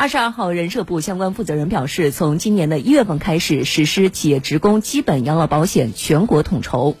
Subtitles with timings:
[0.00, 6.96] 二十二号人社部相关负责人表示从今年的一月份开始实施企业职工基本养老保险全国统筹。